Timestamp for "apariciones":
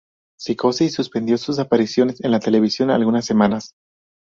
1.59-2.23